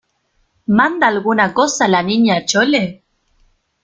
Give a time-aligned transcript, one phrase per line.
[0.77, 3.03] ¿manda alguna cosa la Niña Chole?